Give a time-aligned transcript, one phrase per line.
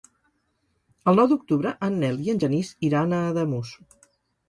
[1.11, 3.79] El nou d'octubre en Nel i en Genís iran a Ademús.